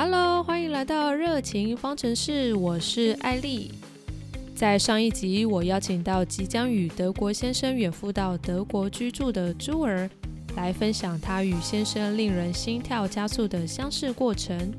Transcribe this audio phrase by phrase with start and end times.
[0.00, 3.72] Hello，欢迎来到热情方程式，我是艾丽。
[4.54, 10.08] 在上一集，我邀请到即将与德国先生远赴到德国居住的朱儿，
[10.54, 14.72] 来分享他与先生令人心跳加速的相识过程。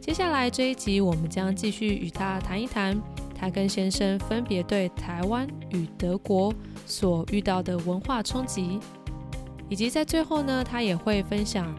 [0.00, 2.96] 接下来这一集，我们将继续与他谈一谈，
[3.34, 6.54] 他跟先生分别对台湾与德国
[6.86, 8.78] 所遇到的文化冲击，
[9.68, 11.74] 以及在最后呢，他也会分享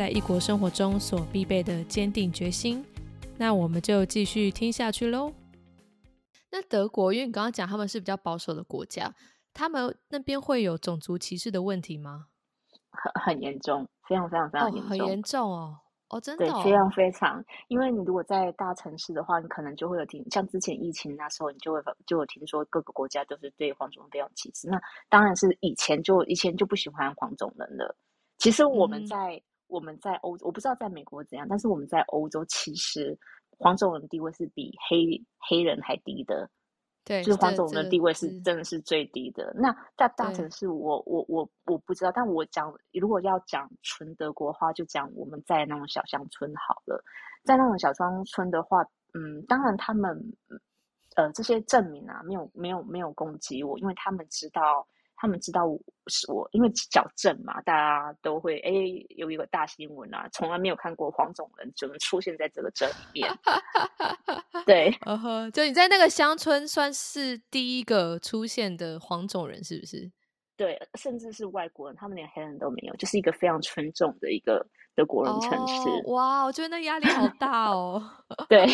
[0.00, 2.82] 在异国生活中所必备的坚定决心。
[3.36, 5.30] 那我们就继续听下去喽。
[6.50, 9.14] 那德国，因为你刚刚讲他们是比较保守的国家，
[9.52, 12.28] 他们那边会有种族歧视的问题吗？
[12.90, 15.76] 很很严重，非常非常非常严重，很严重哦。
[16.08, 17.44] 哦，真的，对，非常非常。
[17.68, 24.66] 因为你如果在大城市的话，你可能就会有听，像之前疫情那时候，你就会就有听说各个国家都是对黄种人非常歧视。
[24.66, 27.94] 那当然是以前就以前就不喜欢黄种人了。
[28.38, 29.38] 其实我们在
[29.70, 33.18] 我们在欧，我不知道在美国怎样，但是我们在欧洲其实。
[33.62, 36.48] 黄种人地位是比黑黑人还低的，
[37.04, 39.52] 对，就是黄种人的地位是真的是最低的。
[39.54, 47.04] 那在大城市，我我我我不知道，但我讲如果要讲纯德国话，就讲我们在那种小乡村好了。
[47.44, 50.18] 在那种小乡村的话，嗯，当然他们
[51.16, 54.88] 呃这些证明啊，没有没有没有攻击我，因为他们知道。
[55.20, 58.70] 他们知道我是我，因为矫正嘛，大家都会哎
[59.10, 63.30] 有一个大新闻啊，从来没有看过黄种人怎么出现在这个镇里面。
[64.64, 64.90] 对，
[65.52, 70.10] 就你在那个乡村算是第一个出现的黄种人，是不是？
[70.60, 74.62] 对，甚至是外国人，他们连黑人都没有，就是一个非常纯种的一个
[74.94, 75.88] 德国人城市。
[76.08, 78.02] 哇，我觉得那压力好大哦。
[78.46, 78.66] 对，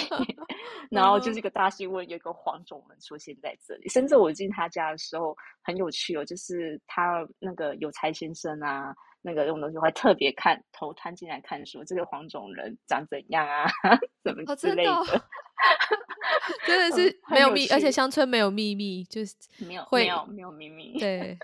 [0.90, 3.88] 然后就是一个大新闻，有一个黄种人出现在这里。
[3.88, 13.70] 甚至我进他家的时候很有趣哦，就是他那个有才先生啊，那个用东西会特别看头探进来看，说这个黄种人长怎样啊，
[14.24, 14.92] 什么之类的。
[16.66, 20.98] 真的 是没有秘，而且乡村没有秘密，就是没有没有没有秘密。
[20.98, 21.38] 对。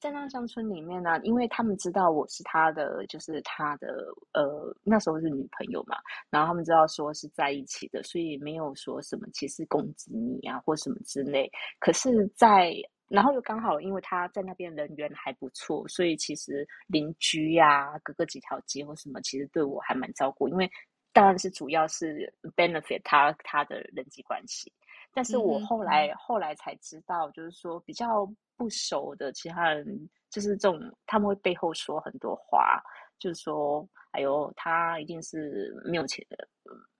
[0.00, 3.88] 在那乡村里面呢，因为他们知道我是他的，就是他的
[4.32, 5.96] 呃那时候是女朋友嘛，
[6.30, 11.50] 然后他们知道说是在一起的，所以没有说什么其实攻击你啊或什么之类。
[11.80, 12.72] 可是，在
[13.08, 20.48] 然后又刚好因为他在那边人缘还不错，所以其实邻居呀隔个几条街或什么，其实对我还蛮照顾。
[20.48, 20.70] 因为
[21.12, 24.72] 当然是主要是 benefit 他他的人际关系。
[25.18, 28.24] 但是我后来后来才知道，就是说比较
[28.56, 32.80] 不熟的其他人，就是这种他们会背后说很多话，
[33.18, 36.48] 就是说，哎呦，他一定是没有钱的，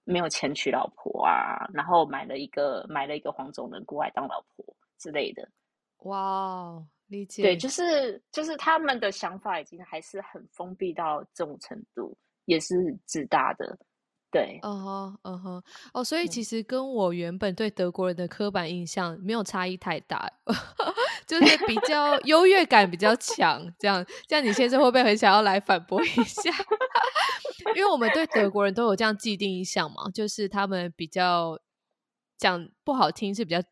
[0.03, 4.67] 没有钱娶老婆啊，然后买了一个买了一个黄种人过来当老婆
[4.99, 5.49] 之类的。
[5.99, 7.43] 哇，理解。
[7.43, 12.75] 对，就是就是他们的想法已经还是很封闭到这种程度，也是
[13.05, 13.79] 自大的。
[14.31, 15.63] 对，嗯哼，嗯哼，
[15.95, 20.31] 哦，所以其实跟我原本对德国人的刻板印象没有差异太大，
[21.27, 26.51] 就是比较优越感比较强，这样，这样你先生会不会很想要来反驳一下？
[27.75, 31.59] 因为我们对德国人都有这样既定印象嘛，就是他们比较
[32.37, 33.63] 讲不好听是比较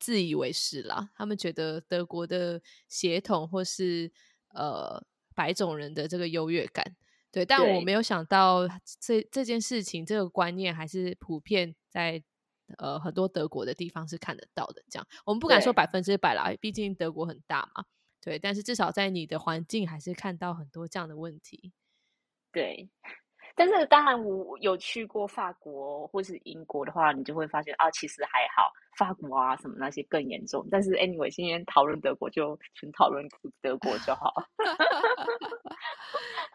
[0.00, 4.10] 自以为是啦，他们觉得德国的血统或是
[4.52, 5.00] 呃
[5.34, 6.84] 白种人的这个优越感。
[7.32, 8.68] 对，但我没有想到
[9.00, 12.22] 这这件事情，这个观念还是普遍在
[12.78, 14.84] 呃很多德国的地方是看得到的。
[14.90, 17.86] 这样，我们不敢说百分之百啦，毕竟德国很大嘛。
[18.20, 21.72] 对，但是至少在你的环境还是看到很多这样的问题。
[22.52, 22.90] 对。
[23.54, 30.66] 但是当然，我有去过法国或是英国的话，你就会发现啊，其实还好，法国啊什么那些更严重。
[30.70, 33.26] 但是 anyway，今天讨论德国就纯讨论
[33.60, 34.32] 德国就好。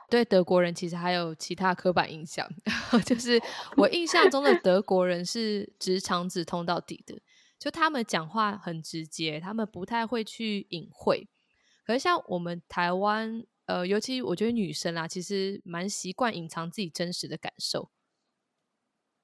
[0.10, 2.48] 对德国人其实还有其他刻板印象，
[3.06, 3.42] 就是
[3.76, 7.20] 我印象中的德国人是直肠子通到底的，
[7.60, 11.28] 就他们讲话很直接，他们不太会去隐晦。
[11.86, 13.46] 可是像我们台湾。
[13.68, 17.92] 呃，尤其我觉得女生啦，其实蛮习惯隐藏自己真实的感受。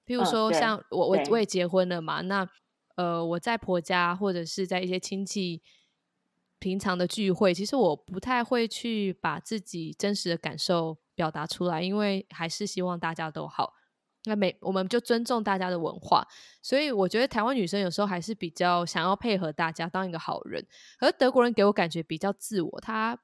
[0.06, 2.45] 譬如说，像我我我也结婚了嘛，那
[2.95, 5.63] 呃，我在婆家或者是在一些亲戚
[6.59, 13.73] 平常的聚会，其实我不太会去把自己真实的感受表达出来，因为还是希望大家都好。
[14.25, 16.27] 那每我们就尊重大家的文化，
[16.62, 20.67] 所以我觉得台湾女生有时候还是比较想要配合大家，当一个好人。
[21.00, 23.17] 而德国人给我感觉比较自我，他。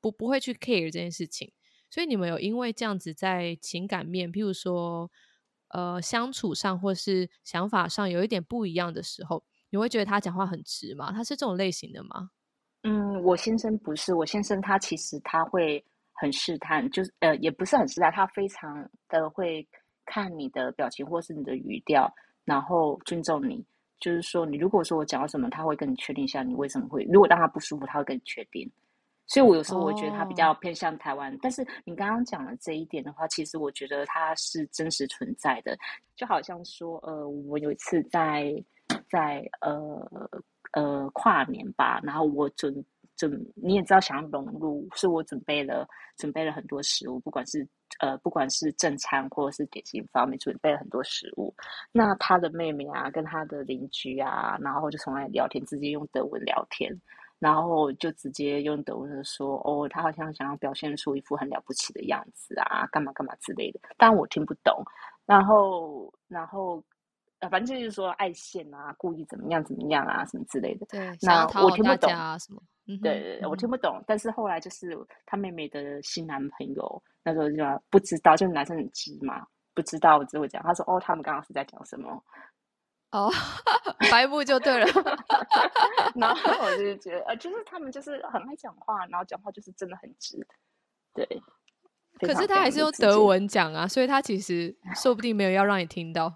[0.00, 1.52] 不不会去 care 这件事情，
[1.90, 5.10] 所以你们有因为这样子在情感面，譬如说
[5.68, 11.12] 呃相处上或是想法上有一点不一样的时候，你会觉得他讲话很直吗？
[11.12, 12.30] 他是这种类型的吗？
[12.82, 19.66] 嗯，我先生不是，我先生他其实他会很试探，就是呃也不是很试探，他非常的会
[20.06, 22.12] 看你的表情或是你的语调，
[22.44, 23.64] 然后尊重你。
[24.00, 27.02] 就是说，你如果说我讲到什么，他会跟你确定一下你为什么会。
[27.10, 28.70] 如果让他不舒服，他会跟你确定。
[29.28, 31.36] 所以我有时候我觉得他比较偏向台湾。
[31.40, 35.78] 但是你刚刚讲的这一点的话，其实我觉得它是真实存在的。
[36.16, 38.52] 就好像说，呃，我有一次在
[39.08, 40.28] 在呃
[40.72, 42.84] 呃跨年吧，然后我准
[43.16, 45.86] 准你也知道，想要融入，是我准备了
[46.16, 47.64] 准备了很多食物，不管是。
[48.00, 51.52] 呃，不管是正餐或者是点心方面，准备了很多食物。
[51.90, 56.94] 那他的妹妹啊，跟他的邻居啊，然后就从来聊天，直接用德文聊天，
[57.38, 64.82] 然后就直接用德文说：“哦，他好像想要表现出一副很了不起的样子啊，干嘛干嘛之类的。”但我听不懂。
[65.24, 66.82] 然后，然后，
[67.40, 70.86] 呃，反正就是说爱现啊，故意怎么样怎么样啊，什么之类的。
[70.86, 72.62] 对，那我听不懂啊，什么？
[72.86, 74.02] 对对对，我听不懂。
[74.06, 74.96] 但是后来就是
[75.26, 77.02] 他妹妹的新男朋友。
[77.22, 80.62] 那时候就不知道，就男生很急嘛，不知道我只会讲。
[80.62, 82.22] 他说：“哦，他们刚刚是在讲什么？”
[83.10, 83.30] 哦，
[84.10, 84.86] 白目就对了。
[86.14, 90.46] 然后我就觉得，呃，就是他们就是很爱讲话，然后讲话就是真的很直。
[91.14, 91.26] 对。
[92.20, 96.32] 可是他还是用德文讲啊，所以他其实说不定没有要让你听到。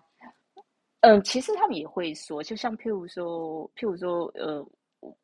[1.02, 4.64] 嗯，其实他们也会说，就像譬如说，譬如说，呃，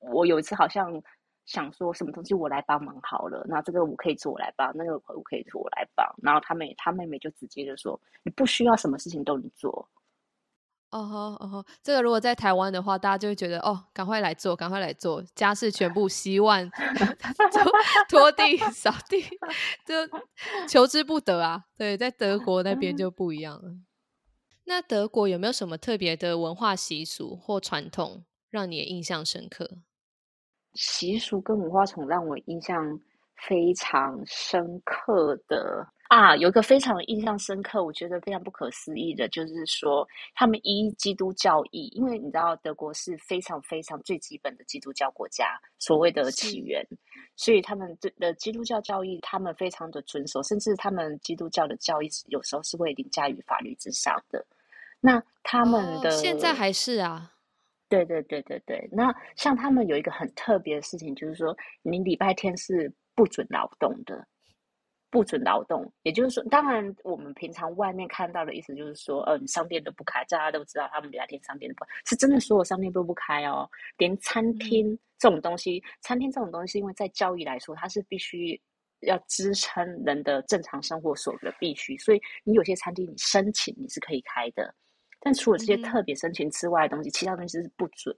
[0.01, 1.03] 我有一次好像。
[1.47, 6.07] 想说什么东西我来帮忙好了，那这个我可以做我来帮，那个我可以做我来帮。
[6.23, 9.89] 然后他妹他妹妹就直接就说：“你不需要什么事情都你做。”
[10.91, 16.71] 哦吼哦吼，这个如果在台湾的话，大家就会觉得哦，赶快来做，赶快来做，家事全部洗碗、
[18.09, 19.21] 拖地、扫地，
[19.85, 19.95] 就
[20.67, 21.65] 求之不得啊。
[21.77, 23.71] 对，在德国那边就不一样了。
[24.65, 29.79] 那德国有没有什么特别的文化习俗或传统让你印象深刻？
[30.75, 33.01] 习俗跟文化从让我印象
[33.47, 46.83] 非常深刻的啊，有一个非常印象深刻，我觉得非常不可思议的，就是说他们依基督教义，因为你知道德国是非常非常最基本的基督教国家，所谓的起源，
[47.37, 54.45] 所以他们的基督教教义他们非常的遵守，甚至他们基督教的教义有时候是会凌驾于法律之上的。
[55.01, 57.33] 那他们的现在还是啊。
[57.91, 64.27] 对对对对对，那像他们有一个很特别的事情，就是说你礼拜天是不准劳动的，
[65.11, 65.91] 不准劳动。
[66.03, 73.69] 也就是说，当然我们平常外面看到的意思就是说，呃，商店都不开，大家都知道他们礼拜天商店不开，是真的所有商店都不开哦。
[73.97, 78.61] 连餐厅这种东西，餐厅这种东西，因为在教育来说，它是必须
[79.01, 84.75] 要支撑人的正常生活所的必须，所以你有些餐厅你申请你是可以开的。
[85.21, 88.17] 但除了这些特别申请之外的东西，其他东西是不准，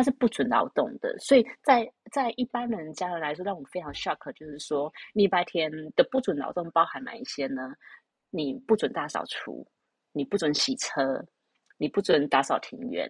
[0.00, 1.14] 它是不准劳动的。
[1.18, 7.70] 所以在在一般人家人来说，让我非常 shock，就是说礼拜天的不准劳动包含哪一些呢？
[8.30, 9.66] 你不准大扫除，
[10.12, 11.22] 你不准洗车，
[11.76, 13.06] 你不准打扫庭院，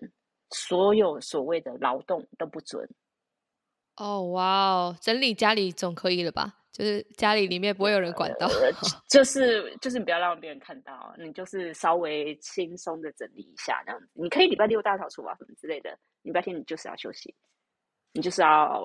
[0.50, 2.88] 所有所谓的劳动都不准。
[3.96, 6.59] 哦，哇哦，整理家里总可以了吧？
[6.72, 8.48] 就是家里里面不会有人管到，
[9.08, 14.08] 就是就是你不要让别人看到，你就是稍微轻松的整理一下这样子。
[14.14, 17.34] 你可以礼拜六大扫除啊什么之类的，礼拜天你就是要休息，
[18.12, 18.80] 你就是要。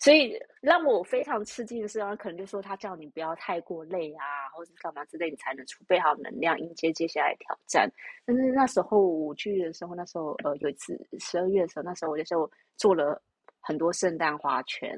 [0.00, 4.22] 所以让我非常吃惊的是，可能就说他叫你不要太过累啊，
[4.54, 7.90] 或者是干嘛之类，你才能储备好能量迎接接下来挑战。
[8.24, 13.20] 但是那时候我去的时候，那时候呃有一次十二月的时候，那时候我就做了
[13.60, 14.96] 很多圣诞花圈。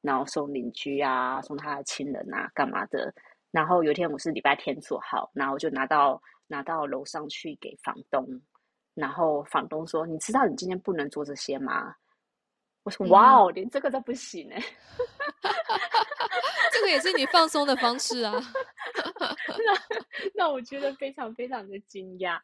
[0.00, 3.12] 然后送邻居啊，送他的亲人啊，干嘛的？
[3.50, 8.26] 然后有一天我是礼拜天做好，然后我就拿到拿到楼上去给房东。
[8.94, 11.94] 然后房东说：“你知道你今天不能做这些吗？”
[12.82, 14.60] 我说：“哇哦，连这个都不行哎！”
[16.72, 18.32] 这个也是你放松的方式啊。
[18.34, 19.96] 那
[20.34, 22.40] 那我觉得非常非常的惊讶。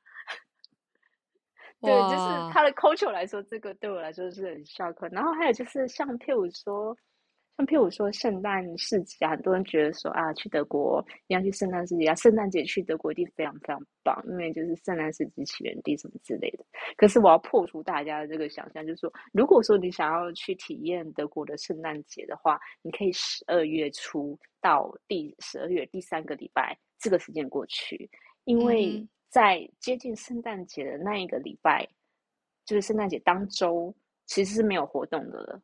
[1.82, 5.12] 对，就是他的 culture 来说，这个对我来说是很 shock。
[5.12, 6.96] 然后还有就是像譬如说。
[7.56, 16.64] 像譬如说圣诞市集啊，很多人觉得说啊，去德国一定要去圣诞市集啊，圣诞节去德国一定非常非常棒，因为就是圣诞市集起源地什么之类的。
[16.96, 28.10] 可是我要破除大家的这个想象，就是说，如果说你想要去体验德国的圣诞节的话，你可以十二月初到第十二月第三个礼拜这个时间过去，
[28.46, 31.88] 因为在接近圣诞节的那一个礼拜，
[32.66, 33.94] 就是圣诞节当周，
[34.26, 35.62] 其实是没有活动的了。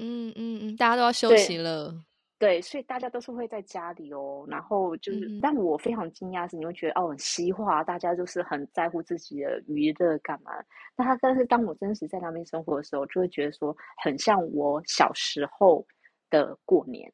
[0.00, 1.94] 嗯嗯嗯，大家都要休息了，
[2.38, 4.46] 对，所以大家都是会在家里哦。
[4.48, 10.52] 然后就是，但我非常惊讶是，你会觉得哦，很西化，大家就是很在乎自己的娱乐干嘛？
[10.96, 15.86] 那他但是当我真实在那边生活的时候，就会觉得说，很像我小时候
[16.30, 17.12] 的过年。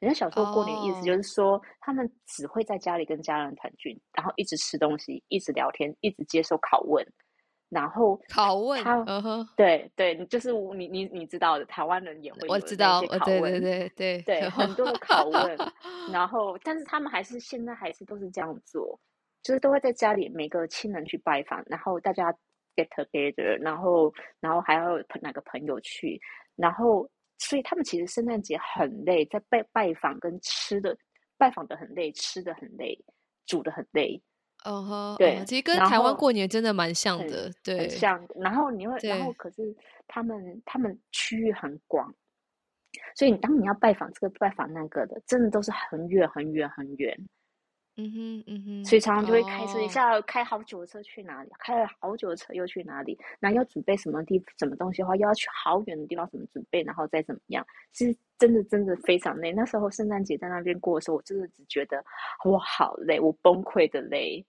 [0.00, 7.06] 人家小时候过年意思就是说，他们只会在家里跟家人团聚，然后一直吃东西，一直聊天，一直接受拷问。
[7.70, 15.56] 然后拷问，嗯哼，对对，就是你你你知道的，台湾人也会我知道，对对对对对，很多的拷问。
[16.12, 18.98] 然后，但是他们还是现在还是都是这样做，
[19.42, 22.32] 就是都会在家里每个亲人去拜访，然后大家
[22.74, 26.20] get together，然后然后还要哪个朋友去，
[26.56, 27.08] 然后
[27.38, 30.96] 所以他们其实圣诞节很累，在拜拜访跟吃的
[31.38, 32.98] 拜访的很累，吃的很累，
[33.46, 34.20] 煮的很累。
[34.64, 38.20] 嗯哼，对，其实跟台湾过年真的蛮像的，对，像。
[38.36, 39.74] 然后你会，然后可是
[40.06, 42.14] 他们他们区域很广，
[43.14, 47.16] 所以你当你要拜访这个拜访那个的，真的都是很远很远很远。
[48.00, 59.52] 嗯哼嗯哼，所以常常就会开车一下开好久的车去哪里，开了好久的车又去哪里，然后要准备什么地什么东西的话，又要去好远的地方什么准备，然后再怎么样，是真的真的非常累。
[59.52, 62.02] 那时候圣诞节在那边过的时候，我真的只觉得
[62.44, 64.44] 我好累，我崩溃的累。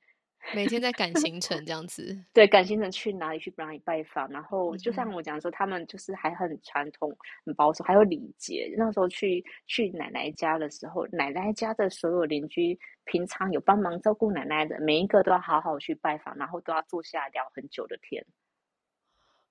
[0.53, 8.73] 每天在赶行程这样子，对，赶行程去哪里去哪里拜访，然后就像我讲说，他们就是还很传统、很保守，还有礼节。
[8.77, 18.25] 那时候去去奶奶家的时候，奶奶家的所有邻居，平常有帮忙照顾奶奶的，每一个都要好好去拜访，然后都要坐下来聊很久的天。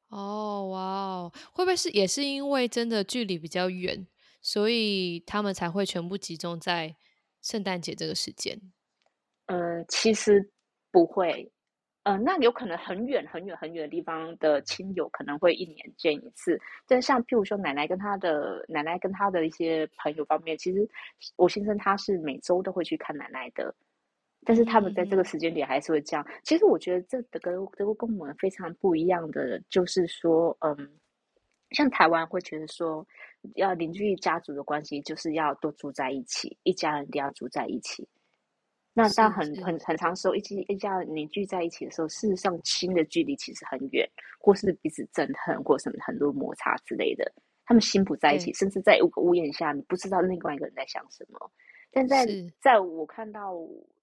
[0.09, 4.07] 哦，哇哦，会不会是也是因为真的距离比较远，
[4.43, 6.97] 所以他们才会全部集中在
[7.41, 8.61] 圣诞节这个时间？
[9.47, 10.51] 嗯，其实。
[10.93, 11.51] 不会，
[12.05, 20.89] 嗯，那有可能很远很远很远的地方的亲友可能会一年见一次，但像譬如说奶奶跟他的奶奶跟他的一些朋友方面，其实
[21.37, 23.75] 我先生他是每周都会去看奶奶的，
[24.45, 26.27] 但是他们在这个时间点还是会这样。
[26.43, 30.99] 其实我觉得这德国德国跟我们非常不一样的，就是说，嗯，
[31.71, 33.07] 像台湾会觉得说，
[33.57, 38.09] 要邻居家族的关系就是要多住在一起，一家人一定要住在一起。
[38.93, 47.33] 那当很很很长时候，一起一家人凝聚在一起的时候，事实上心的距离其实很远，或是彼此憎恨，或什么很多摩擦之类的。
[47.65, 51.51] 他们心不在一起，甚至在一个屋檐下，你不知道另外一个人在想什么。
[51.93, 52.27] 但在
[52.61, 53.53] 在我看到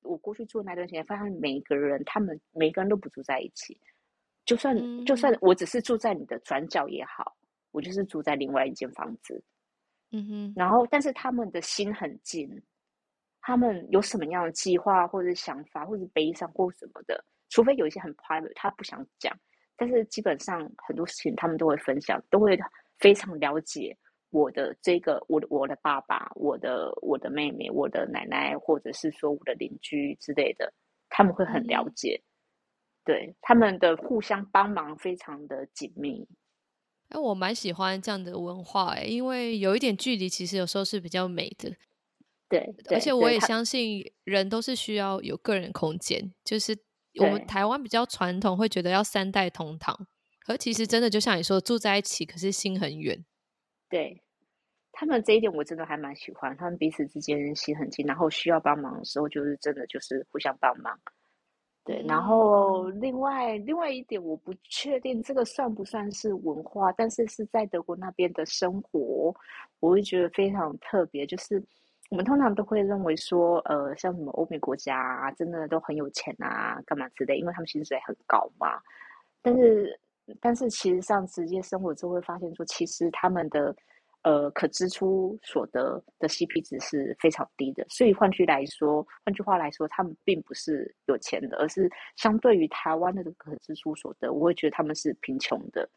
[0.03, 3.77] 我过去做那段时间，发现每一个人，他们每个人都不住在一起。
[4.45, 7.35] 就算就算我只是住在你的转角也好，
[7.71, 9.43] 我就是住在另外一间房子。
[10.11, 10.53] 嗯哼。
[10.55, 12.49] 然后，但是他们的心很近。
[13.41, 19.33] 他们有什么样的计划，或者想法，或者悲伤或什么的，除非有一些很 private，他不想讲，
[19.77, 22.59] 但是基本上很多事情他们都会分享，都会
[22.99, 23.97] 非常了解
[24.31, 30.73] 我的这个我的我的爸爸，我的我的妹妹，我的奶奶，或者是说我的邻居之类的，
[31.07, 32.21] 他们会很了解，
[33.05, 36.27] 对他们的互相帮忙非常的紧密。
[37.09, 41.73] 哎，我蛮喜欢这样的文化，哎，因为有一点距离，其实有时候是比较美的。
[42.49, 46.33] 对，而且我也相信人都是需要有个人空间。
[46.45, 46.77] 就是
[47.19, 50.07] 我们台湾比较传统，会觉得要三代同堂，
[50.45, 53.25] 可其实真的就像你说，住在一起，可是心很远。
[53.89, 54.21] 对
[54.93, 56.55] 他们这一点，我真的还蛮喜欢。
[56.55, 60.97] 他们彼此之间心很近，然后需要帮忙的时候，就是真的就是互相帮忙。
[61.83, 69.35] 对，然后另外另外一点，我不确定这个算不算是文化，但是是在德国那边的生活，
[69.81, 71.61] 我会觉得非常特别，就是。
[72.09, 78.79] 我们通常都会认为说，呃，像什么欧美国家啊，真的都很有钱啊，干嘛之类，因为他们薪水很高嘛。
[79.41, 79.99] 但是，
[80.39, 83.75] 但是其实上直接生活之后会发现说，其实他们的
[84.23, 87.85] 呃可支出所得的 CP 值是非常低的。
[87.89, 95.87] 所以换句来说，换句话来说，他们并不是有钱的，而是相对于台湾的可支出所得，我会觉得他们是贫穷的。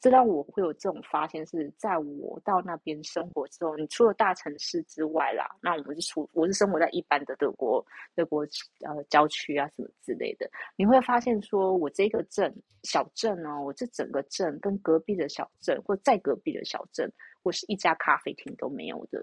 [0.00, 8.40] 这让我会有这种发现，是在我到那边生活之后，你除了大城市之外啦，那我是处我是生活在一般的德国德国
[8.86, 12.50] 呃郊区啊什么之类的，你会发现说，我这个镇
[12.82, 19.22] 小镇哦，我这整个镇跟隔壁的小镇或在隔壁的小镇，我是一家咖啡厅都没有的，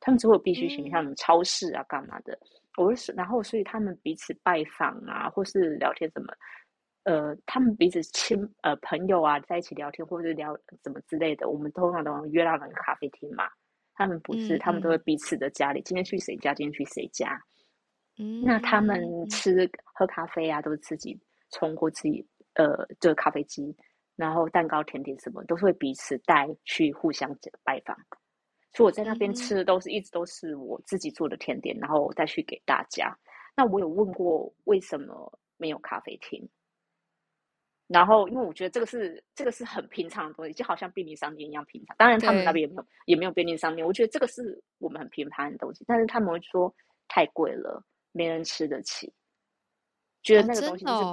[0.00, 2.36] 他们只有必须型，像什么超市啊干嘛的，
[2.76, 6.34] 我是然后所以他们彼此拜访啊，或是聊天什么。
[7.08, 13.48] 呃，他们彼此亲呃朋友啊，在一起聊天或者聊什么之类的，我们通常都约到那个咖啡厅嘛。
[13.94, 17.42] 他们不是，他们都会彼此的家里，今天去谁家，今天去谁家。
[18.18, 21.18] 嗯，那他们吃喝咖啡啊，都是自己
[21.50, 22.22] 冲过自己
[22.56, 23.74] 呃这个咖啡机，
[24.14, 27.34] 然后蛋糕、甜点什么都是会彼此带去互相
[27.64, 27.96] 拜访。
[28.74, 33.18] 所以我在那边吃的都是一直都是我自己做的甜点，然后再去给大家。
[33.56, 36.46] 那我有问过为什么没有咖啡厅？
[37.88, 41.96] 然后，因为我觉得这个是这个是很平常的东西，就好像便利商店一样平常。
[41.96, 43.86] 当然，他们那边也没有也没有便利商店。
[43.86, 46.72] 我觉得这个是我们很平凡的东西，但是他们会说
[47.08, 49.10] 太贵了，没人吃得起，
[50.22, 51.04] 觉得那个东西就是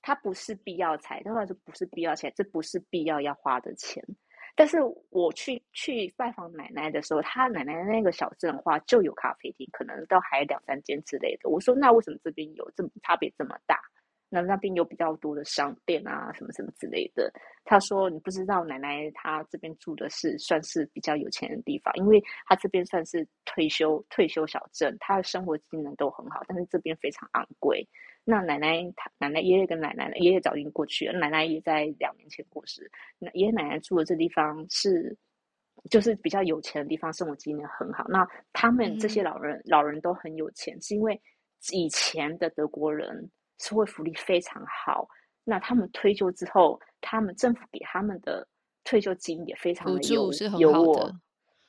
[0.00, 4.00] 它不是必要财，他们说不是必要钱，这不是必要要花的钱。
[4.54, 11.50] 但是我去去拜访奶奶的时候，她奶奶那个小镇话就有咖啡厅，可能都还两三间之类的。
[11.50, 13.80] 我说那为什么这边有这么差别这么大？
[14.32, 17.30] 那那边有比较多的商店啊，什么什么之类的。
[17.64, 27.86] 他说：“你不知道，奶奶她这边住的是算是比较有钱的地方，因为她这边算是退休退休小镇，她的生活技能都很好，但是这边非常昂贵。
[28.24, 32.88] 那奶奶她奶奶爷爷跟奶奶爷爷早已经过去了，奶奶也在两年前过世。
[33.18, 35.16] 那爷爷奶奶住的这地方是
[35.90, 38.06] 就是比较有钱的地方，生活技能很好。
[38.08, 41.20] 那他们这些老人老人都很有钱，是因为
[41.72, 43.28] 以前的德国人。”
[43.60, 45.06] 社会福利非常好，
[45.44, 48.46] 那他们退休之后，他们政府给他们的
[48.84, 51.12] 退休金也非常的有有我，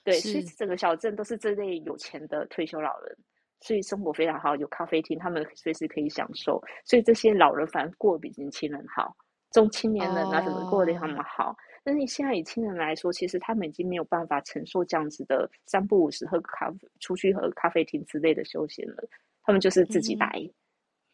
[0.04, 3.18] 对，所以整个小镇都是这类有钱的退休老人，
[3.60, 9.14] 所以生活非常好，有咖啡厅，他们随时可以享受，所以这些老人反而过得比年轻人好，
[9.52, 19.04] 中青年人啊什么过得他们好，但是现在以青人来说，其实他们已经没有办法承受这样子的三不五时喝咖啡、出去喝咖啡厅之类的休闲了，
[19.44, 20.50] 他们就是自己来。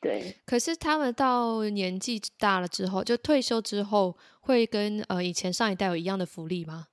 [0.07, 6.87] 对，可是他们到年纪大了之后，就退休之后，会跟呃以前上一代有一样的福利吗？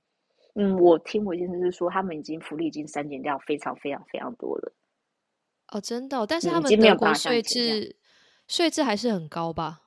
[0.55, 4.73] 嗯，我听我先生是说，他们已经福利已经删减掉非常非常非常多了。
[5.69, 7.95] 哦，真的，但是他们德国税制
[8.49, 9.83] 税制还是很高吧？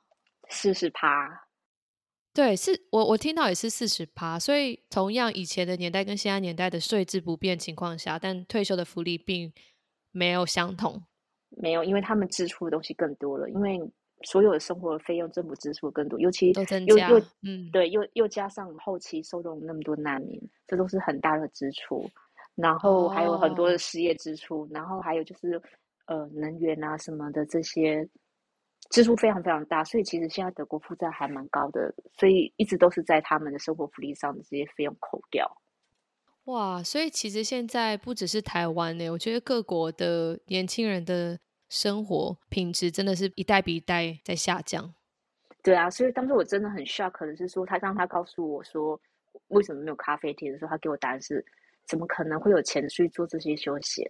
[0.48, 1.48] 四十趴。
[2.32, 9.52] 对，是我我听到也是四十趴，所以同样以前的年代跟现在年代的税制不变情况下，但退休的福利并
[10.12, 11.02] 没有相同。
[11.60, 13.80] 没有，因为他们支出的东西更多了，因为
[14.24, 16.52] 所有的生活费用政府支出更多，尤其
[16.86, 22.08] 又又嗯，对，又又加上后期收容那么多难民，这都是很大的支出。
[22.54, 25.62] 然后还有很多的失业支出，然后还有就是
[26.06, 28.04] 呃能源啊什么的这些
[28.90, 35.48] 支出非常非常大，所以其实现在德国负债还蛮高的，所以一直都是在他们的生活福利上的这些费用扣掉。
[36.46, 44.94] 哇，所以其实现在不只是台湾呢，我觉得各国的年轻人的生活品质真的是一代比一代在下降。
[45.62, 48.98] 对啊，所以当时我真的很 shock 的是说，他让他告诉我说
[49.48, 51.44] 为什么没有咖啡厅的时候，他给我答案是：
[51.86, 54.08] 怎么可能会有钱去做这些休闲？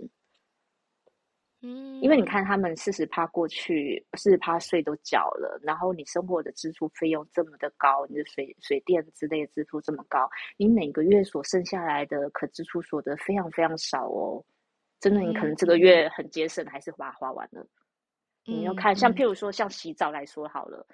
[1.60, 14.44] 嗯，因为你看，他们四十趴过去，四十趴税都缴了，然后你生活的支出费用这么的高，你的水水电之类的支出这么高，你每个月所剩下来的可支出所得非常非常少哦。
[15.00, 17.66] 真的，你可能这个月很节省，还是把它花完了。
[18.44, 20.86] 你要看，像譬如说，像洗澡来说好了，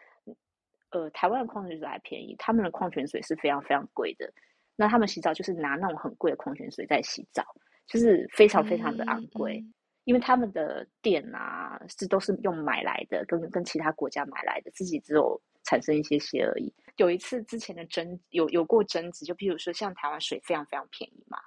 [0.91, 4.33] 呃，台湾的矿泉水还便宜，他们的矿泉水是非常非常贵的。
[4.77, 7.45] 那他们洗澡就是拿那种很贵的矿泉水在洗澡，
[7.87, 9.65] 就是非常非常的昂贵。
[10.05, 16.71] 因为他们的店啊，是都是用买来的，跟跟其他国家买来的，自己只有产生一些些而已。
[16.97, 21.39] 有一次之前的争有有过争执，就譬如说像台湾水非常非常便宜嘛，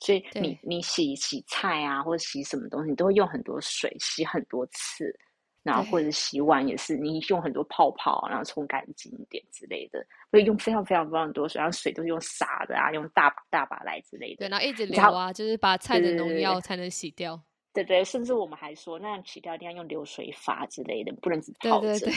[0.00, 5.14] 所以你你洗洗菜啊，或者洗什么东西，你都会用很多水洗很多次，
[5.62, 17.40] 然后或者洗碗也是，你用很多泡泡，然后冲干净一点之类的，会用非常非常非常多水，然后水都是用洒的啊，用大把大把来之类的，对，然后一直流啊，就是把菜的农药才能洗掉。
[17.72, 22.10] 对对，甚至我们还说，那样洗掉一定要用流水法之类的，不能只泡着。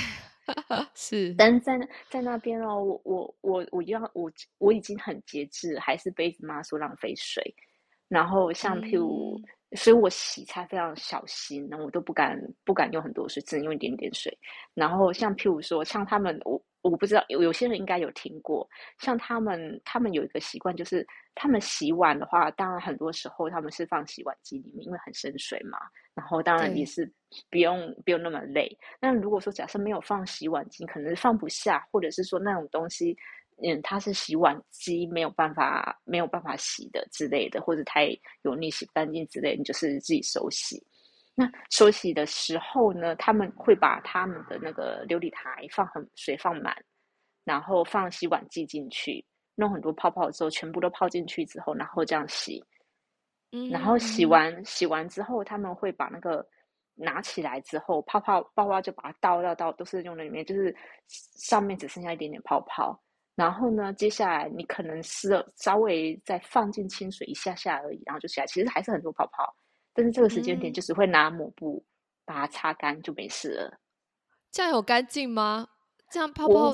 [0.95, 1.77] 是，但是在
[2.09, 7.53] 在那边哦，我我我我要我我已经很节制，还是杯子妈说浪费水。
[8.09, 9.39] 然后像譬如，
[9.77, 14.37] 所以我洗菜非常小心，然后我都不敢不敢用很多水，只能用一点点水。
[14.73, 16.61] 然后像譬如说，像他们我。
[16.81, 18.65] 我不知道有有些人应该有听过，
[18.99, 25.77] 像他们他们有一个习惯，就是他们洗碗的话，当然很多时候他们是放洗碗机里面，因为很省水嘛。
[26.15, 27.05] 然后当然也是
[27.51, 28.73] 不用不用那么累。
[29.01, 33.13] 那如果说假设没有放洗碗机，可能放不下，或者是说那种东西，
[33.61, 38.07] 嗯，它是洗碗机没有办法没有办法洗的之类的，或者太
[38.43, 40.81] 油腻洗不干净之类，你就是自己手洗。
[41.35, 46.75] 那手洗的时候呢，他们会把他们的那个琉璃台放很水放满，
[47.45, 52.63] 然后放洗碗剂进去，弄很多泡泡之后，全部都泡进去之后，然后这样洗。
[53.51, 56.45] 嗯，然后洗完洗完之后，他们会把那个
[56.95, 60.75] 拿起来之后，泡泡泡泡就把它倒倒倒，都是用在里面，就是
[61.07, 63.01] 上面只剩下一点点泡泡。
[63.39, 69.55] 然后呢，接下来你可能是稍微再放进清水一下下而已，然后就起来，其实还是很多泡泡。
[69.93, 71.81] 但是这个时间点就是会拿抹布
[72.25, 73.79] 把它擦干就没事了。
[74.51, 75.69] 这样有干净吗？
[76.11, 76.73] 这样泡泡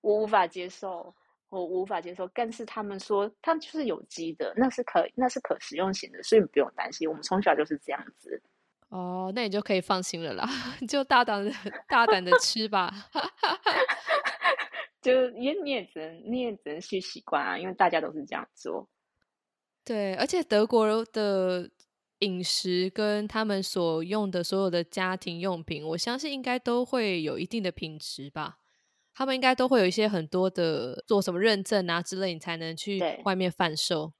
[0.00, 1.14] 我无法接受，
[1.50, 2.26] 我无法接受。
[2.28, 7.06] 但是他们说，他们就是有机的，那是可那是可食用型的，所以你不用担心。
[7.06, 8.42] 我们从小就是这样子。
[8.88, 10.48] 哦，那你就可以放心了啦，
[10.88, 11.52] 就大胆的
[11.88, 12.90] 大胆的吃吧。
[15.04, 18.88] 就也你也只能你也只能去习惯啊，因为大家都是这样做。
[19.84, 21.70] 对，而且德国的
[22.20, 28.60] 饮食跟他们所用的所有的家庭用品，我相信应该都会有一定的品质吧。
[29.12, 34.14] 他们应该都会有一些很多的做什么认证啊之类，你才能去外面贩售。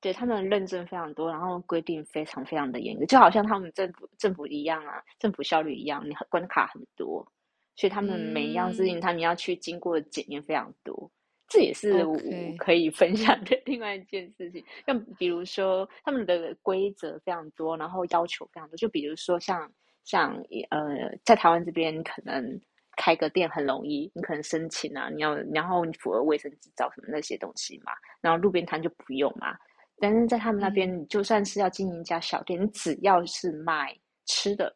[0.00, 7.30] 对他们认证非常多，然后规定非常非常的严格，就好像他们政府政府一样啊，政府效率一样，你关卡很多。
[7.74, 11.10] 所以他们每一样事情，他们要去经过检验非常多，
[11.48, 12.16] 这也是我
[12.58, 14.62] 可以分享的另外一件事情。
[14.86, 18.76] 像比如说，他们的规则非常多，然后要求非常多。
[18.76, 19.70] 就比如说，像
[20.04, 20.34] 像
[20.70, 22.60] 呃，在台湾这边，可能
[22.96, 29.56] 开个店很容易，你可能申请啊，你要然后你符合卫生执照什么那些东西嘛，然后路边摊就不用嘛。
[29.98, 34.74] 但是在他们那边，你就算是要经营一家小店，你只要是卖吃的。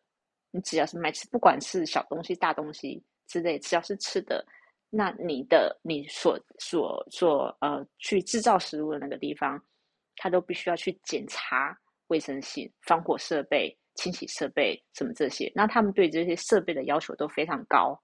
[0.56, 4.42] 你只要是卖吃，不管是小东西、大东西之类，只要是吃的，
[4.88, 9.62] 那你的你所所所呃去制造食物的那个地方，
[10.16, 15.52] 他都必须要去检查卫生性、防火设备、清洗设备什么这些。
[15.54, 18.00] 那他们对这些设备的要求都非常高，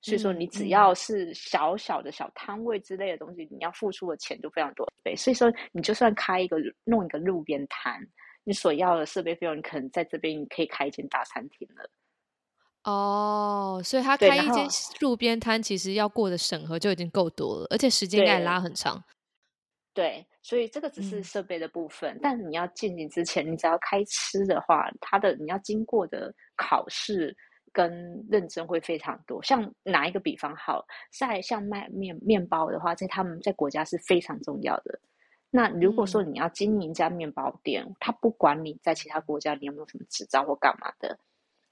[0.00, 5.14] 所以说你只要是小小的小摊位之类的东西，你要付出的钱就非常多倍。
[5.14, 8.04] 所以说，你就算开一个弄一个路边摊。
[8.48, 11.90] 你所要的设备费用，你可能在这边你可以开一间大餐厅了。
[12.84, 14.66] 哦，所以他开一间
[15.00, 19.04] 路边摊，其实要过的审核就已经够多了，而且时间该拉很长。
[19.92, 27.36] 对，所以这个只是设备的部分，但你要进行之前，你只要开吃的话，它的你要经过的考试
[27.70, 29.42] 跟认证会非常多。
[29.42, 30.82] 像拿一个比方好，
[31.18, 34.98] 在像卖面面包的话，在他们在国家是非常重要的。
[35.50, 41.18] 那如果说你要经营一家面包店，他不管你在其他国家你有没有什么执照或干嘛的，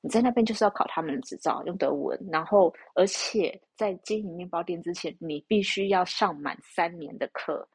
[0.01, 2.19] 你在那边就是要考他们的执照，用德文。
[2.33, 7.69] 然后，而且在经营面包店之前，你必须要上满三年的课。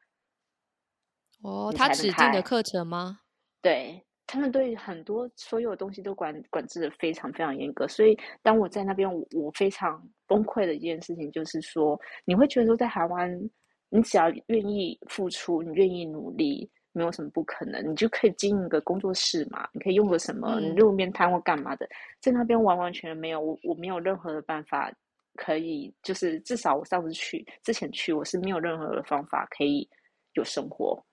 [1.42, 3.20] 哦，他指定的课程吗？
[3.60, 7.86] 对他们对很多所有东西都管管制的非常非常严格。
[7.86, 13.50] 所以，当我在那边，我非常崩溃的一件事情就是说，你会觉得说在台湾。
[13.94, 17.86] 你只要愿意付出，你愿意努力，没有什么不可能。
[17.86, 21.86] 你就可以经营个工作室嘛，你可以用个什么你路边摊或干嘛的，
[22.18, 24.90] 在那边完完全全没有，我我没有任何的办法
[25.34, 29.86] 可以，就是至少我上次去之前去，我是没有任何的方法可以
[30.32, 31.04] 有生活，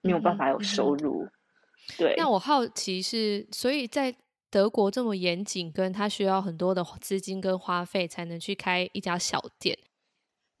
[0.00, 1.26] 没有办法有收入。
[1.98, 2.14] 对。
[2.16, 4.14] 那我好奇是，所以在
[4.50, 9.76] 德国这么严谨，跟他需要很多的资金跟花费才能去开一家小店。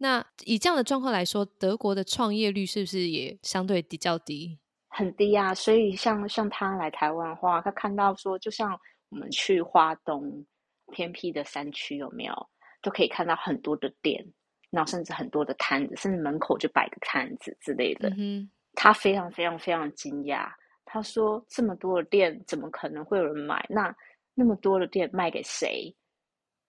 [0.04, 4.58] 那以这样的状况来说，德国的创业率是不是也相对比较低？
[4.88, 5.54] 很低啊！
[5.54, 10.44] 所以像像他来台湾的话，他看到说，就像我们去花东
[10.92, 12.34] 偏僻的山区，有没有
[12.82, 14.22] 都可以看到很多的店，
[14.68, 18.12] 然后甚至很多的摊子，甚至门口就摆个摊子之类的。
[18.18, 20.52] 嗯，他非常非常非常惊讶，
[20.84, 23.64] 他说：“这么多的店，怎么可能会有人买？
[23.70, 23.96] 那
[24.34, 25.96] 那么多的店卖给谁？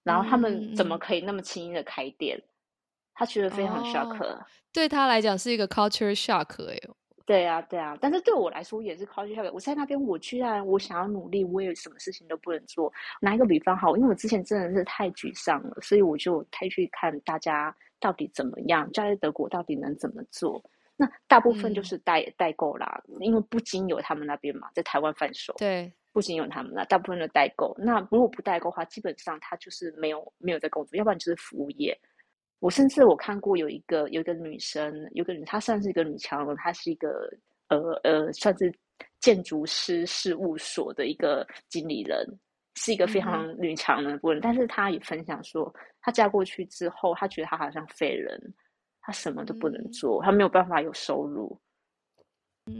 [0.03, 2.41] 然后他们怎么可以那么轻易的开店？”
[3.15, 4.39] 他觉得非常 shock，
[4.71, 6.77] 对他来讲是一个 culture shock 哎。
[7.25, 9.51] 对啊，对啊，但是对我来说也是 culture shock。
[9.51, 12.93] 我在那边，我居然我想要努力，我也什么事情都不能做。
[13.19, 20.61] 拿一个比方好，因为我之前真的是太沮丧了，所以我就太去看大家到底怎么样，在德国到底能怎么做。
[20.97, 27.75] 那大部分就是代代购啦，因为不仅有他们那边嘛，在台湾贩售，对，不仅有他们那大部分的代购。
[27.79, 31.97] 那如果不代购的话，基本上他就是没有没有在工作，要不然就是服务业。
[32.59, 37.29] 我甚至我看过有一个有一个女生，有个女，她算是一个女强人，她是一个
[37.67, 38.73] 呃呃，算是
[39.19, 42.25] 建筑师事务所的一个经理人，
[42.75, 44.41] 是一个非常女强人的人。
[44.41, 48.39] 但是她也分享说，她嫁过去之后，她觉得她好像废人，
[49.01, 51.59] 她什么都不能做，她没有办法有收入，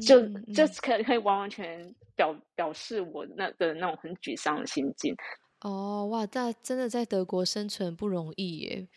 [0.01, 0.21] 就
[0.53, 5.15] 就可可以完完全表表示我那的那种很沮丧的心境。
[5.61, 8.87] 哦，哇，但真的在德国生存不容易耶。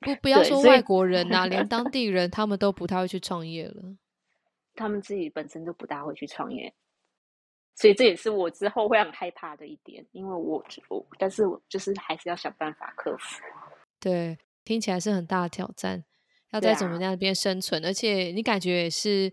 [0.00, 3.96] 不，不要说外国人呐，连当地人他们都不太会去创业了。
[4.74, 6.74] 他们自己本身就不大会去创业，
[7.74, 10.06] 所以这也是我之后会很害怕的一点。
[10.12, 13.42] 因为我，我，但是我就是还是要想办法克服。
[13.98, 16.04] 对，听起来是很大的挑战，
[16.50, 19.32] 要在怎么那边生存，而且你感觉也是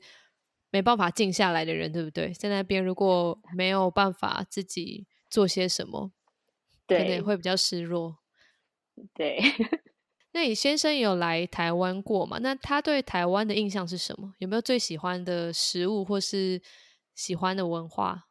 [0.72, 2.32] 没办法静下来的人，对不对？
[2.32, 6.14] 在那边如果没有办法自己做些什么，
[6.88, 8.20] 可能会比较失落。
[9.14, 9.42] 对。
[10.34, 12.40] 那你先生有来台湾过吗？
[12.42, 14.34] 那他对台湾的印象是什么？
[14.40, 16.60] 有没有最喜欢的食物或是
[17.14, 18.24] 喜欢的文化？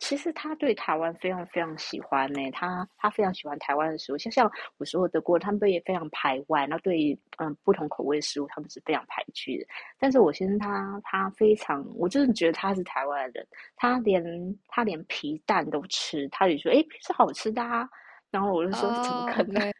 [0.00, 9.66] 其实他对台湾非常非常喜欢呢，他他非常喜欢台湾的食物，像像我说的国，他们也非常排外，然后对嗯不同口味的食物，他们是非常排斥的。
[9.98, 14.22] 但是我先生他他非常，我真的觉得他是台湾人，他连
[14.68, 17.88] 他连皮蛋都吃，他就说哎是好吃的啊，
[18.30, 19.54] 然后我就说怎么可能？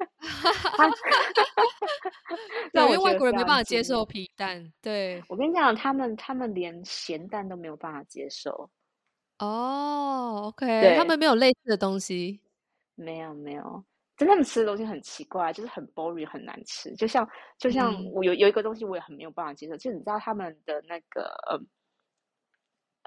[2.73, 4.73] 对，因为外国人没办法接受皮蛋。
[4.81, 8.71] 对，我跟你讲，他们他们连咸蛋都没有办法接受。
[9.39, 12.41] 哦，OK，他们没有类似的东西，
[12.95, 13.85] 没有没有，
[14.17, 16.95] 就他们吃的东西很奇怪，就是很 boring，很难吃。
[16.97, 21.61] 就像就像我有有一个东西，我也很没有办法接受，就是你知道他们的那个呃。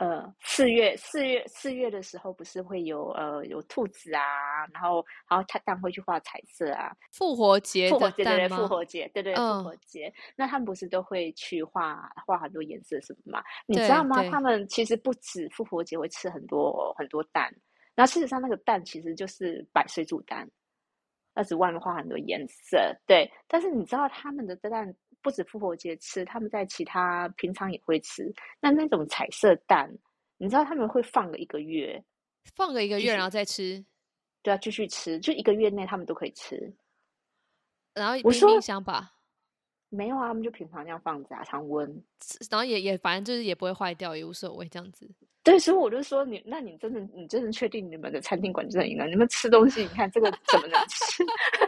[0.02, 6.92] 呃，四月四月四月的时候，不是会有呃有兔子啊，然后然后它蛋会去画彩色啊。
[7.12, 13.44] 复活节复活节对复活节对对复活节，那他们不是都会去画画很多颜色什么嘛？
[13.68, 14.28] 你知道吗？
[14.32, 17.54] 他们其实不止复活节会吃很多很多蛋，
[17.94, 20.50] 然后事实上那个蛋其实就是白水煮蛋，
[21.36, 22.80] 那是外面画很多颜色。
[23.06, 24.92] 对，但是你知道他们的蛋。
[25.22, 28.32] 不止复活节吃，他们在其他平常也会吃。
[28.60, 29.90] 那那种彩色蛋，
[30.38, 32.04] 你知道他们会放个一个月，
[32.56, 33.84] 放个一个月然后再吃，
[34.42, 36.74] 对啊，继续吃，就一个月内他们都可以吃。
[37.94, 39.14] 然后冰冰箱吧？
[39.90, 41.88] 没有啊，他们就平常这样放着啊，常温，
[42.50, 45.10] 然后也也反正就是也不会坏掉，也无所谓这样子。
[45.44, 49.12] 对，所以我就说你，那你真的你真的确定你们的餐厅管制很严？
[49.12, 51.26] 你们吃东西，你看这个怎么能吃？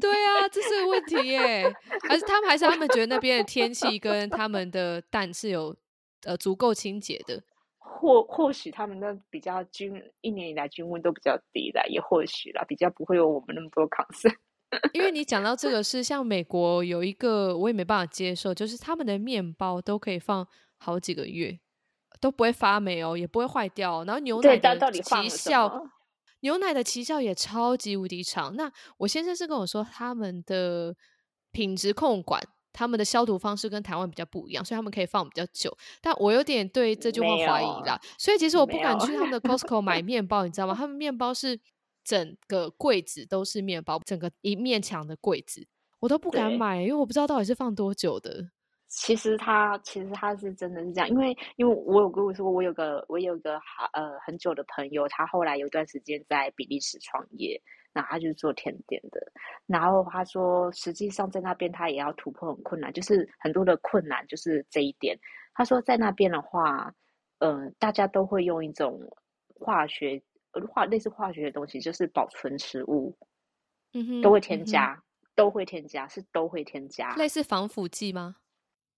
[0.00, 1.72] 对啊，这是个问题耶。
[2.08, 5.76] 还是他们还是他们觉得那边的天气跟他们的蛋是有
[6.24, 7.42] 呃足够清洁的？
[7.78, 14.32] 或或许他们那比较均一年以来均温都比较低的，也或许啦，比较不会有我们那么多抗生。
[14.94, 20.46] 因为你讲到这个是像美国有一个我也没办法接受，就是他们的面包都可以放
[20.78, 21.58] 好几个月
[22.20, 24.04] 都不会发霉哦，也不会坏掉。
[24.04, 25.84] 然后牛奶的奇效。
[26.40, 28.54] 牛奶的奇效也超级无敌长。
[28.56, 30.94] 那我先生是跟我说，他们的
[31.50, 35.76] 品质控管，他们的消毒方式跟台湾比较不一样，所以他们可以放比较久。
[36.00, 40.74] 但我有点对这句话怀疑啦，所以其实我不敢去他们的 Costco 买 面包，你知道吗？
[40.74, 41.60] 他们面包是
[42.04, 45.66] 整个柜子都是面包，整个一面墙的柜子，
[46.00, 48.50] 我都不敢买，因为我不知道到底是放多久的。
[48.92, 59.20] 其实他其实他是真的是这样，因为因为我有跟我说，我有个我有个好呃很久的朋友，他后来有一段时间在比利时创业，然后他就是做甜点的。
[59.66, 65.16] 然后他说，实际上在那边他也要突破很困难，就是很多的困难就是这一点。
[65.54, 66.92] 他说在那边的话，
[67.38, 69.00] 呃，大家都会用一种
[69.54, 70.20] 化学
[70.68, 73.16] 化类似化学的东西，就是保存食物，
[73.92, 75.00] 嗯哼，都会添加，
[75.36, 78.34] 都会添加，是都会添加，类似防腐剂吗？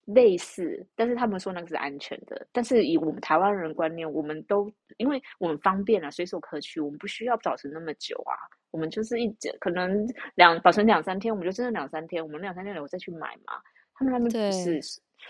[0.07, 2.47] 类似，但是他们说那个是安全的。
[2.53, 8.35] 但是以我们台湾人观念，我们都因为我们方便啊，随手可取，我们不需要保存那么久啊。
[8.71, 9.29] 我们就是一
[9.61, 13.61] 可能两保存两三天，我们就真的两三天，我们两三天我再去买嘛。
[13.95, 14.81] 他们那边不是，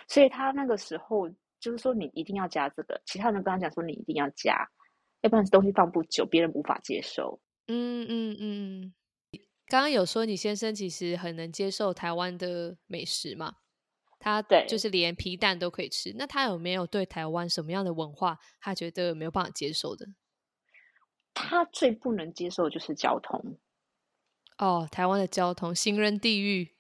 [0.09, 1.29] 所以他那个时候
[1.61, 4.67] 就是说你一定要加这个，其他人跟他讲说你一定要加，
[5.23, 7.39] 要不然东西放不久，别人无法接受。
[7.67, 8.95] 嗯嗯嗯，
[9.67, 13.55] 刚刚有说你先生其实很能接受台湾的美食嘛？
[14.23, 16.15] 他对，就是连皮蛋都可以吃。
[16.17, 20.07] 那他有没有对台湾什么样的文化，他觉得没有办法接受的？
[21.35, 23.59] 他最不能接受就是交通。
[24.59, 26.73] 哦，台湾的交通，行人地狱。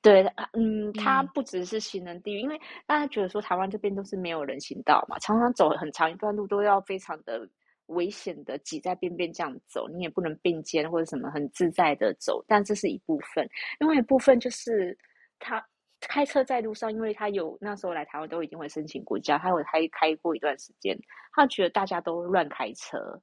[0.00, 7.48] 对，嗯，他不只是行人地狱，因为大家觉得说台湾这边都是没有人行道嘛，常常走很长一段路都要非常的
[7.86, 12.44] 危险的挤在边边这样走，你也不能并肩或者什么很自在的走。
[12.46, 14.96] 但这是一部分，另外一部分就是
[15.40, 15.60] 他。
[16.00, 20.98] 开车在路上，因为他有那时候来台湾都一定会申请国家，他有开开过一段时间，
[21.32, 23.20] 他觉得大家都乱开车，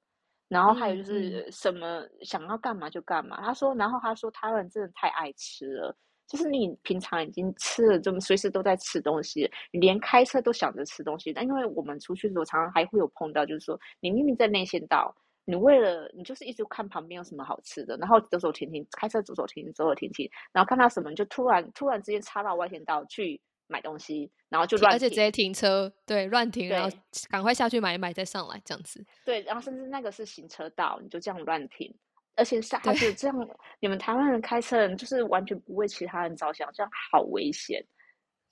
[0.49, 3.39] 然后还有就是什么想要干嘛就干嘛。
[3.41, 5.95] 他说，然后他说台湾真的太爱吃了，
[6.27, 11.31] 就是你平常已经吃了这么随时都在吃东西，你连开车都想着吃东西。
[11.31, 15.15] 但因为我们出去的时候，常常还会有碰到，就是说你明明在内线道。
[15.47, 26.97] 你为了你就是一直看旁边有什么好吃的，然后走走停停，开车走走停停，走走停停，然后看到什么你就突然突然之间插到外线道去买东西，然后就乱，而且直接停车，对，乱停，然后
[27.29, 29.05] 赶快下去买一买再上来这样子。
[29.23, 31.95] 对，然后甚至那个是行车道，你就这样乱停，
[32.35, 37.85] 而且是还是这样，你们台湾人开车人就是完全不为其他人着想，这样好危险。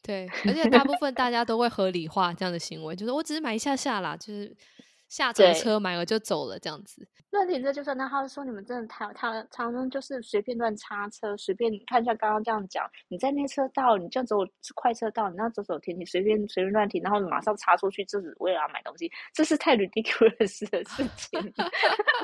[0.04, 4.56] 对，而且大部分大家都会合理化这样的行为，就是我只是买一下下啦，就是。
[5.14, 7.08] 下车车买了就走了这样子。
[7.30, 14.38] 乱停车就算，那他说你们真的他他常常就是随便乱插车，随便你看像刚刚这样讲，你在内车道，你这样走
[14.74, 21.54] 快车道，你那走走停停，随便随便乱停，然后马上插出去，就是为了要买东西，这是太 ridiculous 的事情。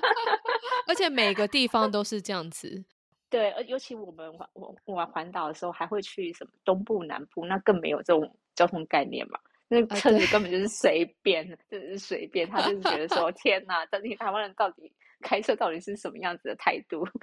[0.88, 2.84] 而且每个地方都是这样子。
[3.30, 9.40] 对，而尤其我们玩我玩环岛的时候，还会去什么东部、南部，那更没有这种交通概念嘛。
[9.70, 17.08] 那车子根本就是随便，就是随便，他就是觉得说，天哪，到底台湾人到底开车到底是什么样子的态度？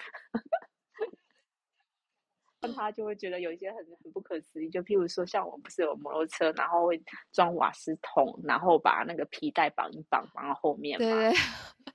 [2.75, 7.01] 他就会觉得有一些很很不可思议，就譬如说，像我们不是有摩托车，然后会
[7.33, 11.33] 装瓦斯桶，然后把那个皮带绑一绑绑到后面嘛，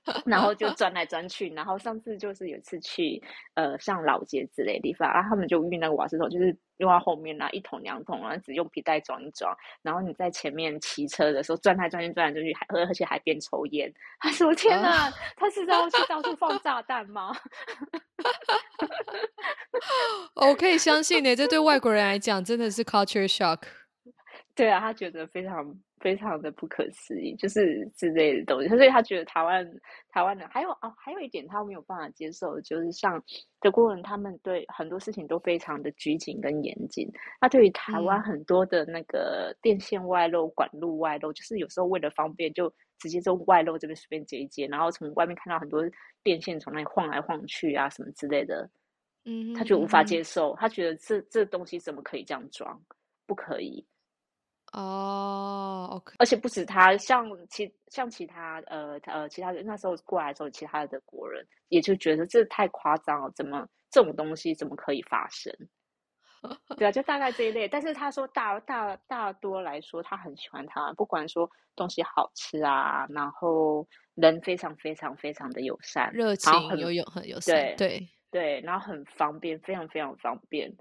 [0.26, 1.48] 然后就钻来钻去。
[1.54, 3.22] 然后上次就是有一次去
[3.54, 9.54] 呃像老街之类的地方，然后他们就运那个瓦斯桶，就是用到后面，然后一桶两桶，然后只用皮带装一装。
[9.82, 13.92] 然后你在前面骑车的时候转来转去，转来转去，还而且还边抽烟。
[14.20, 17.32] 他说：“天哪，他是要去到处放炸弹吗？”
[20.34, 23.58] 哦我可以相信呢，这对外国人来讲真的是 culture shock。
[24.54, 29.66] 对啊，他觉得非常非常的不可思议，就是之类的东西，所以他觉得台湾
[30.10, 33.22] 台湾人还有哦，还有一点他没有办法接受，就是像
[33.60, 37.10] 德国人，他们对很多事情都非常的拘谨跟严谨。
[37.40, 45.82] 他对于台湾嗯很多的那个电线外露、管路外露，就是有时候为了方便，就直接从外露这边随便接一接，然后从外面看到很多
[46.22, 48.68] 电线从那里晃来晃去啊什么之类的，
[49.24, 52.78] 嗯，他就无法接受，他觉得这这东西怎么可以这样装？
[53.26, 53.82] 不可以。
[54.72, 65.54] 哦，OK，而且不止他，像其像其他呃呃其他人那时候过来的时候，其他的国人也就觉得这太夸张了，怎么这种东西怎么可以发生？
[66.76, 67.68] 对啊，就大概这一类。
[67.68, 78.08] 但是他说大大大多来说，他很喜欢他，不管说东西好吃啊，然后人非常非常非常的友善，热情很有很友善，对对。
[78.32, 80.74] 对，然后很方便，非常非常方便，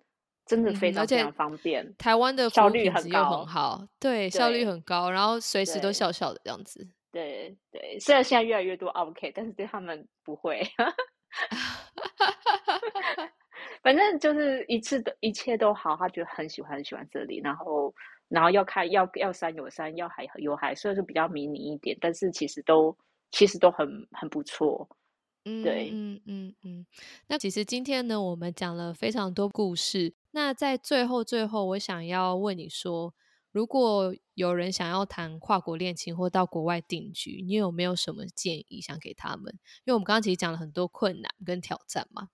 [0.52, 1.96] 真的非常非常方便。
[1.98, 6.86] 台湾的效率很品质又很高好，对，效率很高，然后随时都笑笑的这样子。
[7.10, 10.62] 对对，虽然现在越来越多 OK，但是对他们不会。
[13.82, 17.96] 反正就是一次的一切都好，他觉得很喜欢很喜欢这里，然后
[18.28, 22.94] 然后要看要要山有山，要海有海，虽然说比较迷你一点，但是其实都
[23.32, 24.86] 其实都很很不错。
[25.46, 26.86] 嗯对嗯嗯嗯。
[27.28, 30.14] 那其实今天呢，我们讲了非常多故事。
[30.32, 33.14] 那在最后最后，我想要问你说，
[33.52, 39.54] 如果有人想要谈跨国恋情或到国外定居，你有没有什么建议想给他们？
[39.84, 42.30] 因为我们刚刚其实讲了很多困难跟挑战嘛。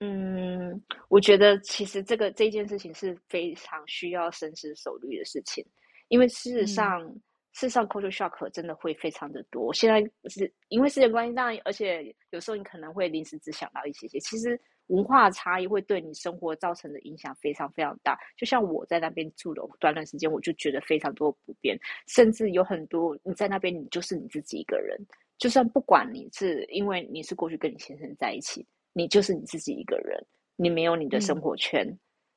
[0.00, 5.64] 嗯，我觉得其实这个这件事情是非常需要深思熟虑的事情，
[6.08, 7.08] 因为事实嗯上，
[7.52, 9.72] 事实上 culture shock 真的会非常的多。
[9.72, 18.18] 现在是因为时间关系，当然，而且有时候你可能会临时只想到一些些，其实文化差异会对你生活造成的影响非常非常大。
[18.36, 24.98] 就像我在那边住了短短时间，我就觉得非常多不便，甚至有很多你在那边，你就是你自己一个人，
[25.38, 28.66] 就算不管你是因为你是过去跟你先生在一起。
[28.98, 30.18] 你就是你自己一个人，
[30.56, 31.86] 你没有你的生嗯活圈，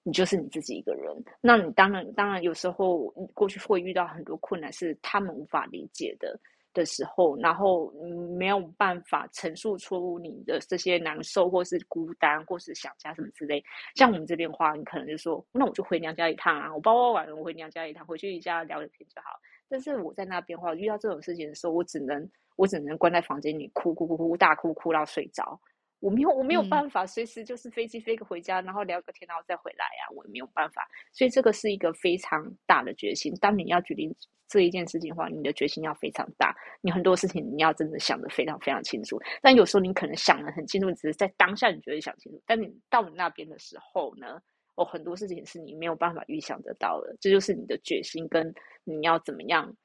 [0.03, 1.05] 你就是你自己一个人。
[1.39, 6.37] 那你当然，当然有时候过去会遇到很多困难，是他们无法理解的
[6.73, 7.91] 的时候，然后
[8.37, 13.63] 没有办法陈述出你的这些难受，或是孤单，或是想家什么之类。
[13.95, 19.39] 像我们这边话，你可能就说，那我就回娘家一趟啊，我包包完了，我回娘家一趟，回去一家聊聊天就好。
[19.67, 25.59] 但是我在那边话，遇到这种事情的时候，我只能我只能关在房间里哭哭哭哭大哭哭到睡着。
[25.99, 30.87] 我没有，我没有嗯办法随时就是飞机飞个回家，然后聊个天，然后再回来呀、啊，我也没有办法。
[31.11, 33.33] 所以这个是一个非常大的决心。
[33.41, 34.15] 当你要决定
[34.47, 39.19] 这一件事情的话，你的决心要非常大，你很多事情你要真的想得非常非常清楚。
[39.41, 44.41] 但有时候你可能想得很清楚，只是在当下你觉得想清楚，但你到你那边的时候呢，
[44.75, 47.15] 哦，很多事情是你没有办法预想得到的。
[47.19, 48.53] 这就是你的决心跟
[48.85, 49.75] 你要怎么样，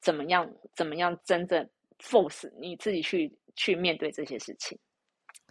[0.00, 1.66] 怎么样，怎么样真正
[2.00, 4.76] force 你自己去去面对这些事情。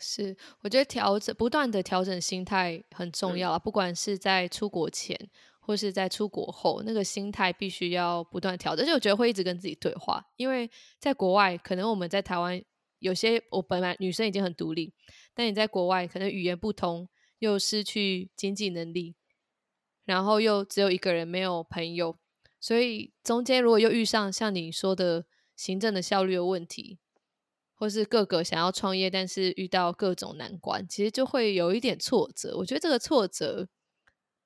[0.06, 5.18] 是，我觉得调整不断的调整心态很重嗯要啊，不管是在出国前
[5.62, 8.84] 或是在出国后，那个心态必须要不断调整。
[8.84, 12.62] 而且我觉得会一直跟自己对话，因为在国外，可能我们在台湾
[13.00, 14.94] 有些我本来女生已经很独立，
[15.34, 17.08] 但你在国外可能语言不通，
[17.40, 19.16] 又失去经济能力，
[20.04, 22.18] 然后又只有一个人没有朋友，
[22.60, 25.26] 所以中间如果又遇上像你说的
[25.56, 27.00] 行政的效率的问题，
[27.84, 32.56] 或是各个想要创业，但是遇到各种难关，其实就会有一点挫折。
[32.56, 33.68] 我觉得这个挫折，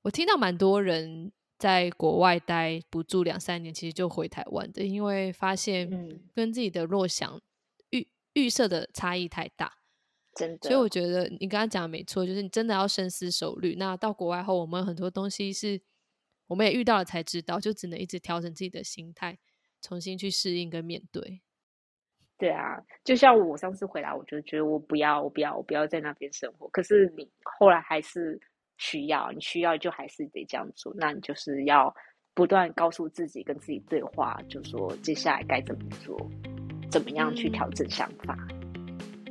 [0.02, 5.88] 我听到蛮多人在国外待不住两三年，其实就回台湾的，因为发现
[6.34, 7.40] 跟自己的弱想
[7.92, 9.72] 预预设的差异太大，
[10.34, 10.68] 真的。
[10.68, 13.76] 所以我觉得你刚刚讲的没错，就是你真的要深思熟虑。
[13.76, 15.80] 那到国外后，我们很多东西是
[16.48, 19.38] 我们也遇到了才知道，就只能一直调整自己的心态，
[19.80, 21.44] 重新去适应跟面对。
[22.38, 26.68] 对啊，就像我上次回来，我就觉得我不要，我不要，我不要在那边生活。
[26.70, 28.40] 可是你后来还是。
[28.80, 31.92] 需要你需要就还是得这样做，那你就是要
[32.36, 36.16] 不断告诉自己，跟自己对话，就说接下来该怎么做，
[36.92, 38.38] 怎么样去调整想法。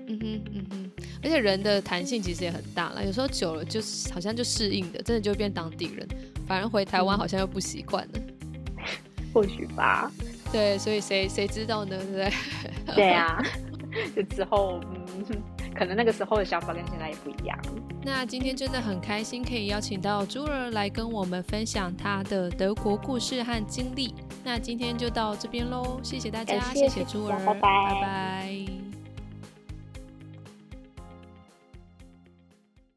[0.08, 0.90] 嗯哼嗯哼，
[1.22, 6.04] 而且人的弹性其实也很大了，有时候久了就是好像就适应的，真的就变当地人，
[6.44, 8.14] 反而回台湾好像又不习惯了。
[9.32, 10.10] 或许吧。
[10.52, 11.96] 对，所以谁谁知道呢？
[11.98, 12.32] 对不对？
[12.94, 13.42] 对啊，
[14.14, 15.42] 就之后嗯。
[15.78, 17.58] 可能那个时候的想法跟现在也不一样。
[18.02, 24.14] 那今天真的很开心，可以邀请到朱儿来跟我们分享她的德国故事和经历。
[24.42, 28.75] 那今天就到这边喽，谢谢大家，谢谢朱儿，拜拜拜。